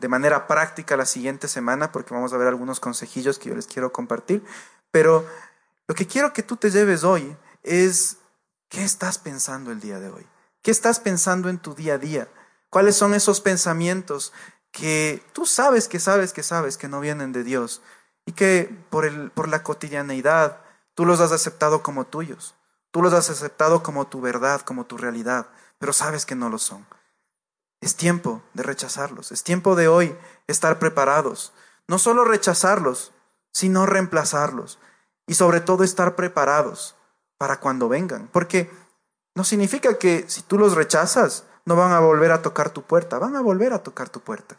[0.00, 3.66] de manera práctica la siguiente semana, porque vamos a ver algunos consejillos que yo les
[3.66, 4.42] quiero compartir.
[4.90, 5.26] Pero
[5.86, 8.16] lo que quiero que tú te lleves hoy es,
[8.70, 10.26] ¿qué estás pensando el día de hoy?
[10.62, 12.28] ¿Qué estás pensando en tu día a día?
[12.72, 14.32] ¿Cuáles son esos pensamientos
[14.72, 17.82] que tú sabes que sabes que sabes que no vienen de Dios
[18.26, 20.58] y que por, el, por la cotidianeidad
[20.94, 22.56] tú los has aceptado como tuyos?
[22.90, 25.46] Tú los has aceptado como tu verdad, como tu realidad
[25.82, 26.86] pero sabes que no lo son.
[27.80, 31.52] Es tiempo de rechazarlos, es tiempo de hoy estar preparados.
[31.88, 33.10] No solo rechazarlos,
[33.52, 34.78] sino reemplazarlos.
[35.26, 36.94] Y sobre todo estar preparados
[37.36, 38.28] para cuando vengan.
[38.28, 38.70] Porque
[39.34, 43.18] no significa que si tú los rechazas, no van a volver a tocar tu puerta,
[43.18, 44.56] van a volver a tocar tu puerta.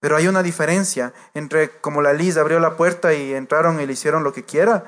[0.00, 3.92] Pero hay una diferencia entre como la Liz abrió la puerta y entraron y le
[3.92, 4.84] hicieron lo que quiera,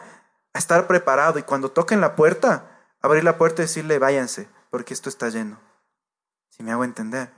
[0.53, 4.95] a estar preparado y cuando toquen la puerta, abrir la puerta y decirle váyanse, porque
[4.95, 5.61] esto está lleno.
[6.51, 7.33] Si me hago entender.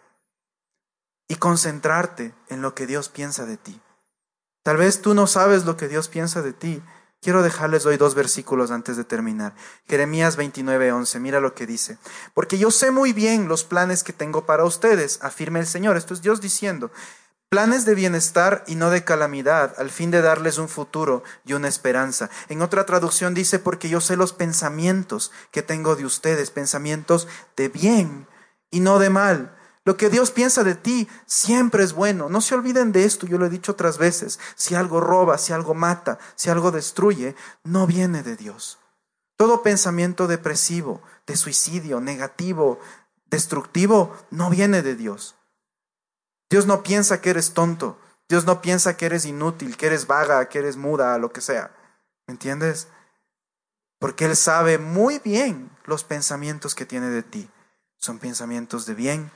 [1.28, 3.80] Y concentrarte en lo que Dios piensa de ti.
[4.62, 6.82] Tal vez tú no sabes lo que Dios piensa de ti.
[7.22, 9.54] Quiero dejarles hoy dos versículos antes de terminar.
[9.86, 11.96] Jeremías 29:11, mira lo que dice.
[12.34, 15.96] Porque yo sé muy bien los planes que tengo para ustedes, afirma el Señor.
[15.96, 16.90] Esto es Dios diciendo,
[17.48, 21.68] planes de bienestar y no de calamidad, al fin de darles un futuro y una
[21.68, 22.28] esperanza.
[22.48, 27.68] En otra traducción dice, porque yo sé los pensamientos que tengo de ustedes, pensamientos de
[27.68, 28.26] bien
[28.72, 29.56] y no de mal.
[29.84, 32.28] Lo que Dios piensa de ti siempre es bueno.
[32.28, 34.38] No se olviden de esto, yo lo he dicho otras veces.
[34.54, 38.78] Si algo roba, si algo mata, si algo destruye, no viene de Dios.
[39.36, 42.78] Todo pensamiento depresivo, de suicidio, negativo,
[43.26, 45.34] destructivo, no viene de Dios.
[46.48, 47.98] Dios no piensa que eres tonto.
[48.28, 51.74] Dios no piensa que eres inútil, que eres vaga, que eres muda, lo que sea.
[52.28, 52.86] ¿Me entiendes?
[53.98, 57.50] Porque Él sabe muy bien los pensamientos que tiene de ti.
[57.98, 59.32] Son pensamientos de bien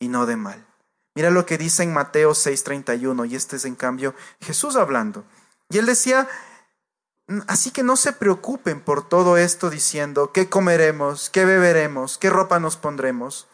[0.00, 0.66] y no de mal.
[1.14, 5.24] Mira lo que dice en Mateo 6:31, y este es en cambio Jesús hablando.
[5.68, 6.28] Y él decía,
[7.46, 11.30] así que no se preocupen por todo esto diciendo, ¿qué comeremos?
[11.30, 12.18] ¿Qué beberemos?
[12.18, 13.46] ¿Qué ropa nos pondremos?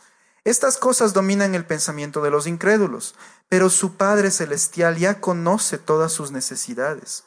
[0.44, 3.16] Estas cosas dominan el pensamiento de los incrédulos,
[3.48, 7.24] pero su Padre Celestial ya conoce todas sus necesidades.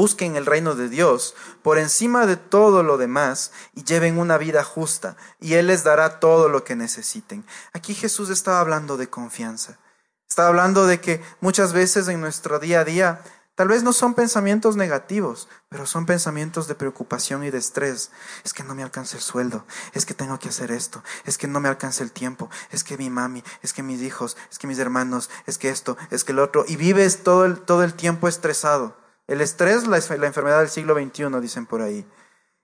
[0.00, 4.64] Busquen el reino de Dios por encima de todo lo demás y lleven una vida
[4.64, 7.44] justa, y Él les dará todo lo que necesiten.
[7.74, 9.78] Aquí Jesús estaba hablando de confianza.
[10.26, 13.20] Estaba hablando de que muchas veces en nuestro día a día
[13.56, 18.10] Tal vez no son pensamientos negativos, pero son pensamientos de preocupación y de estrés.
[18.42, 21.46] Es que no me alcanza el sueldo, es que tengo que hacer esto, es que
[21.46, 24.66] no me alcanza el tiempo, es que mi mami, es que mis hijos, es que
[24.66, 26.64] mis hermanos, es que esto, es que el otro.
[26.66, 28.96] Y vives todo el, todo el tiempo estresado.
[29.30, 32.04] El estrés, la, la enfermedad del siglo XXI, dicen por ahí.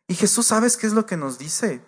[0.08, 1.80] Y Jesús, ¿sabes qué es lo que nos dice?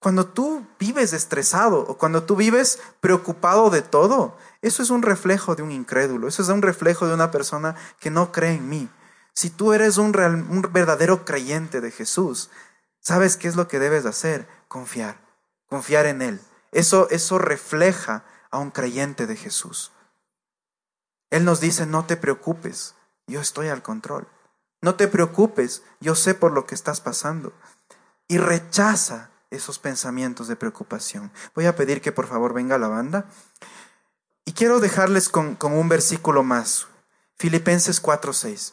[0.00, 5.54] Cuando tú vives estresado o cuando tú vives preocupado de todo, eso es un reflejo
[5.54, 8.90] de un incrédulo, eso es un reflejo de una persona que no cree en mí.
[9.32, 12.50] Si tú eres un, un verdadero creyente de Jesús,
[13.00, 14.46] ¿sabes qué es lo que debes hacer?
[14.68, 15.16] Confiar,
[15.70, 16.40] confiar en Él.
[16.70, 19.90] Eso, eso refleja a un creyente de Jesús.
[21.30, 22.94] Él nos dice, no te preocupes,
[23.26, 24.28] yo estoy al control.
[24.80, 27.52] No te preocupes, yo sé por lo que estás pasando.
[28.28, 31.32] Y rechaza esos pensamientos de preocupación.
[31.54, 33.26] Voy a pedir que por favor venga la banda.
[34.44, 36.86] Y quiero dejarles con, un versículo más.
[37.36, 38.72] Filipenses 4:6.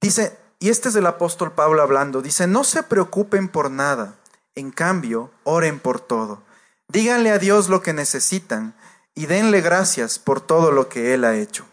[0.00, 4.16] Dice, y este es el apóstol Pablo hablando, dice, no se preocupen por nada,
[4.54, 6.42] en cambio, oren por todo.
[6.88, 8.74] Díganle a Dios lo que necesitan
[9.14, 11.66] y denle gracias por todo lo que Él ha hecho.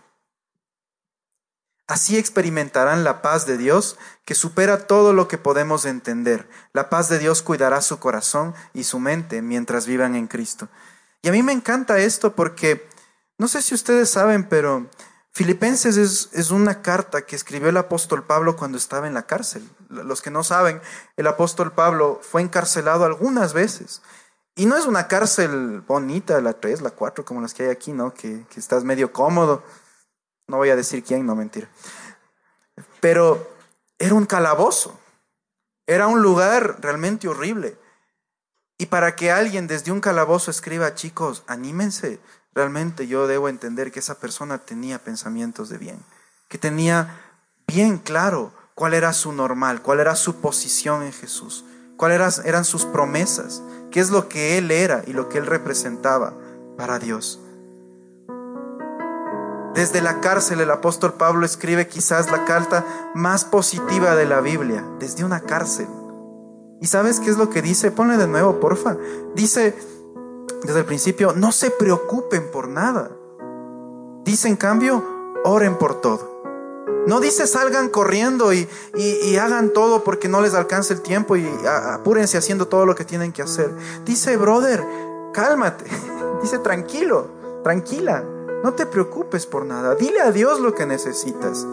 [1.91, 6.47] Así experimentarán la paz de Dios que supera todo lo que podemos entender.
[6.71, 10.69] La paz de Dios cuidará su corazón y su mente mientras vivan en Cristo.
[11.21, 12.88] Y a mí me encanta esto porque,
[13.38, 14.89] no sé si ustedes saben, pero
[15.34, 19.69] Filipenses es, es, una carta que escribió el apóstol Pablo cuando estaba en la cárcel.
[19.89, 20.80] Los que no saben,
[21.17, 24.01] el apóstol Pablo fue encarcelado algunas veces.
[24.56, 27.91] Y no es una cárcel bonita, la 3, la 4, como las que hay aquí,
[27.91, 28.13] ¿no?
[28.13, 29.62] Que, que estás medio cómodo.
[30.51, 31.69] No voy a decir quién, no mentir.
[32.99, 33.55] Pero
[33.97, 34.99] era un calabozo.
[35.87, 37.77] Era un lugar realmente horrible.
[38.77, 42.19] Y para que alguien desde un calabozo escriba, chicos, anímense,
[42.53, 46.03] realmente yo debo entender que esa persona tenía pensamientos de bien,
[46.49, 47.21] que tenía
[47.65, 51.63] bien claro cuál era su normal, cuál era su posición en Jesús,
[51.95, 56.33] cuáles eran sus promesas, qué es lo que Él era y lo que Él representaba
[56.75, 57.39] para Dios.
[59.73, 64.86] Desde la cárcel el apóstol Pablo escribe quizás la carta más positiva de la Biblia,
[64.99, 65.88] desde una cárcel.
[66.81, 67.91] ¿Y sabes qué es lo que dice?
[67.91, 68.97] Ponle de nuevo, porfa.
[69.36, 69.75] Dice
[70.63, 73.12] desde el principio, no se preocupen por nada.
[74.23, 75.03] Dice en cambio,
[75.43, 76.43] oren por todo.
[77.07, 81.47] No dice salgan corriendo y, y, hagan todo porque no les alcanza el tiempo y
[81.65, 83.71] apúrense haciendo todo lo que tienen que hacer.
[84.05, 84.86] Dice, brother,
[85.34, 85.86] cálmate.
[86.43, 87.27] Dice, tranquilo,
[87.63, 88.23] tranquila.
[88.63, 89.95] No te preocupes por nada.
[89.95, 91.65] Dile a Dios lo que necesitas.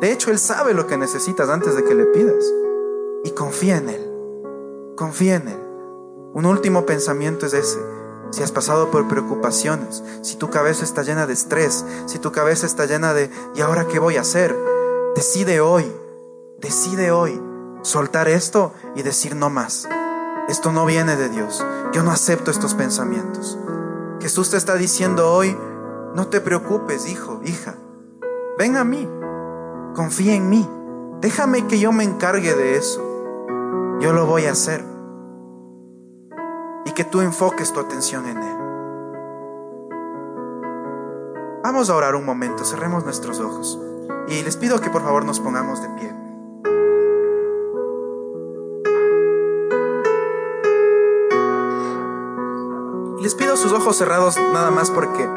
[0.00, 2.44] De hecho, Él sabe lo que necesitas antes de que le pidas.
[3.24, 4.10] Y confía en Él.
[4.96, 5.60] Confía en Él.
[6.32, 7.80] Un último pensamiento es ese.
[8.30, 12.64] Si has pasado por preocupaciones, si tu cabeza está llena de estrés, si tu cabeza
[12.64, 14.56] está llena de ¿y ahora qué voy a hacer?
[15.16, 15.92] Decide hoy,
[16.58, 17.42] decide hoy
[17.82, 19.88] soltar esto y decir no más.
[20.48, 21.64] Esto no viene de Dios.
[21.92, 23.58] Yo no acepto estos pensamientos.
[24.20, 25.56] Jesús te está diciendo hoy,
[26.14, 27.74] no te preocupes, hijo, hija.
[28.58, 29.08] Ven a mí.
[29.94, 30.68] Confía en mí.
[31.20, 33.00] Déjame que yo me encargue de eso.
[34.00, 34.84] Yo lo voy a hacer.
[36.84, 38.56] Y que tú enfoques tu atención en Él.
[41.62, 43.78] Vamos a orar un momento, cerremos nuestros ojos.
[44.28, 46.20] Y les pido que por favor nos pongamos de pie.
[53.20, 55.28] les pido sus ojos cerrados nada más porque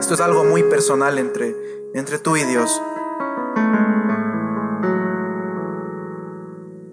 [0.00, 1.54] esto es algo muy personal entre,
[1.92, 2.80] entre tú y Dios.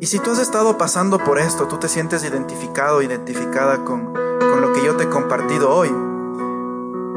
[0.01, 4.61] Y si tú has estado pasando por esto, tú te sientes identificado, identificada con, con
[4.61, 5.89] lo que yo te he compartido hoy,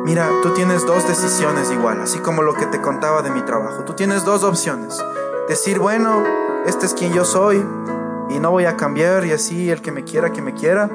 [0.04, 3.84] mira, tú tienes dos decisiones igual, así como lo que te contaba de mi trabajo.
[3.84, 4.96] Tú tienes dos opciones.
[5.48, 6.22] Decir, bueno,
[6.66, 7.56] este es quien yo soy
[8.28, 10.88] y no voy a cambiar y así el que me quiera, que me quiera.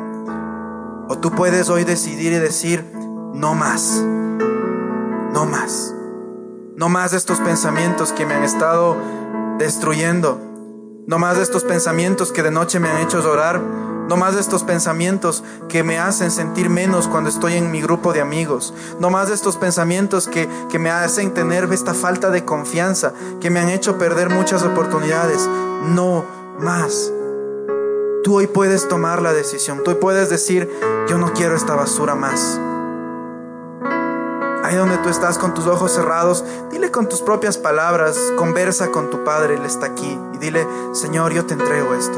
[1.09, 2.89] O tú puedes hoy decidir y decir,
[3.33, 4.01] no más
[5.35, 5.93] no más.
[6.77, 8.95] No más de estos pensamientos que me han estado
[9.59, 10.39] destruyendo.
[11.07, 13.59] No más de estos pensamientos que de noche me han hecho llorar.
[13.59, 18.13] No más de estos pensamientos que me hacen sentir menos cuando estoy en mi grupo
[18.13, 18.73] de amigos.
[19.01, 23.49] No más de estos pensamientos que, que me hacen tener esta falta de confianza, que
[23.49, 25.49] me han hecho perder muchas oportunidades.
[25.83, 26.23] No
[26.59, 27.11] más.
[28.23, 29.83] Tú hoy puedes tomar la decisión.
[29.83, 30.71] Tú hoy puedes decir,
[31.09, 32.57] yo no quiero esta basura más.
[34.65, 39.11] Ahí donde tú estás con tus ojos cerrados, dile con tus propias palabras, conversa con
[39.11, 42.17] tu Padre, Él está aquí, y dile, Señor, yo te entrego esto.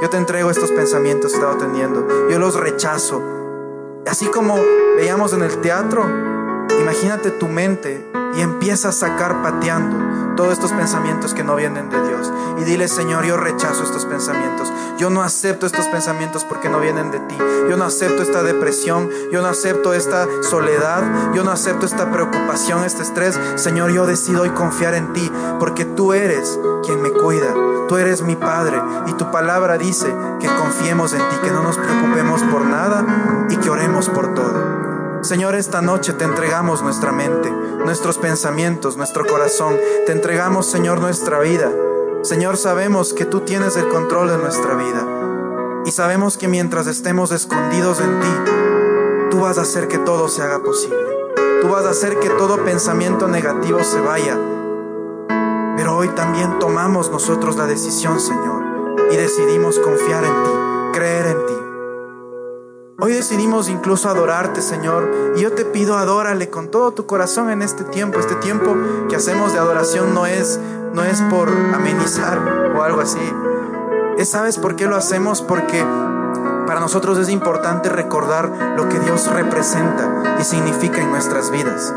[0.00, 2.06] Yo te entrego estos pensamientos que he teniendo.
[2.30, 3.20] Yo los rechazo.
[4.06, 4.54] Así como
[4.96, 6.04] veíamos en el teatro,
[6.78, 8.06] imagínate tu mente
[8.36, 12.32] y empieza a sacar pateando todos estos pensamientos que no vienen de Dios.
[12.58, 14.72] Y dile, Señor, yo rechazo estos pensamientos.
[14.98, 17.36] Yo no acepto estos pensamientos porque no vienen de ti.
[17.68, 19.10] Yo no acepto esta depresión.
[19.32, 21.32] Yo no acepto esta soledad.
[21.34, 23.38] Yo no acepto esta preocupación, este estrés.
[23.56, 27.52] Señor, yo decido hoy confiar en ti porque tú eres quien me cuida.
[27.88, 31.76] Tú eres mi Padre y tu palabra dice que confiemos en ti, que no nos
[31.76, 33.04] preocupemos por nada
[33.50, 34.79] y que oremos por todo.
[35.22, 39.76] Señor, esta noche te entregamos nuestra mente, nuestros pensamientos, nuestro corazón.
[40.06, 41.70] Te entregamos, Señor, nuestra vida.
[42.22, 45.06] Señor, sabemos que tú tienes el control de nuestra vida.
[45.84, 50.42] Y sabemos que mientras estemos escondidos en ti, tú vas a hacer que todo se
[50.42, 50.96] haga posible.
[51.60, 54.38] Tú vas a hacer que todo pensamiento negativo se vaya.
[55.76, 60.50] Pero hoy también tomamos nosotros la decisión, Señor, y decidimos confiar en ti,
[60.94, 61.69] creer en ti.
[63.02, 65.32] Hoy decidimos incluso adorarte, Señor.
[65.34, 68.18] Y yo te pido, adórale con todo tu corazón en este tiempo.
[68.18, 68.76] Este tiempo
[69.08, 70.60] que hacemos de adoración no es,
[70.92, 73.18] no es por amenizar o algo así.
[74.18, 75.40] Es, ¿Sabes por qué lo hacemos?
[75.40, 75.82] Porque
[76.66, 81.94] para nosotros es importante recordar lo que Dios representa y significa en nuestras vidas.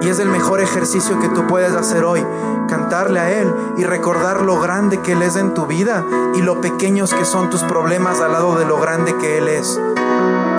[0.00, 2.26] Y es el mejor ejercicio que tú puedes hacer hoy,
[2.68, 6.60] cantarle a Él y recordar lo grande que Él es en tu vida y lo
[6.60, 9.78] pequeños que son tus problemas al lado de lo grande que Él es.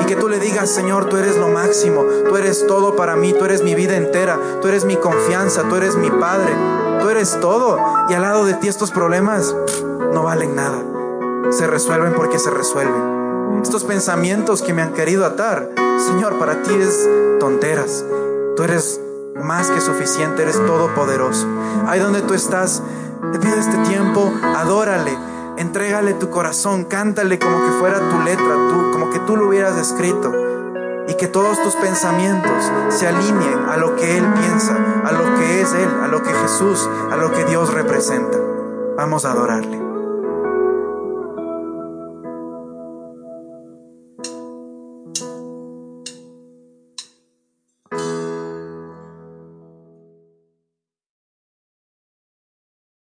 [0.04, 3.32] Y que tú le digas, Señor, tú eres lo máximo, tú eres todo para mí,
[3.32, 6.54] tú eres mi vida entera, tú eres mi confianza, tú eres mi Padre,
[7.02, 7.80] tú eres todo.
[8.10, 9.56] Y al lado de ti estos problemas
[10.14, 10.84] no valen nada.
[11.52, 13.62] Se resuelven porque se resuelven.
[13.64, 15.70] Estos pensamientos que me han querido atar,
[16.06, 17.08] Señor, para ti es
[17.40, 18.04] tonteras.
[18.58, 19.00] Tú eres
[19.36, 21.48] más que suficiente, eres todopoderoso.
[21.88, 22.84] Ahí donde tú estás,
[23.32, 25.18] te pido este tiempo, adórale,
[25.58, 29.78] entrégale tu corazón, cántale como que fuera tu letra, tú, como que tú lo hubieras
[29.78, 30.32] escrito.
[31.08, 35.62] Y que todos tus pensamientos se alineen a lo que Él piensa, a lo que
[35.62, 38.38] es Él, a lo que Jesús, a lo que Dios representa.
[38.96, 39.93] Vamos a adorarle.